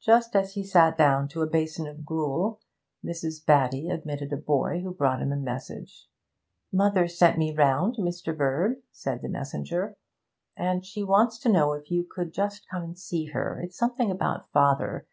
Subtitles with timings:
[0.00, 2.58] Just as he sat down to a basin of gruel,
[3.04, 3.46] Mrs.
[3.46, 6.08] Batty admitted a boy who brought him a message.
[6.72, 8.36] 'Mother sent me round, Mr.
[8.36, 9.96] Bird,' said the messenger,
[10.56, 14.10] 'and she wants to know if you could just come and see her; it's something
[14.10, 15.06] about father.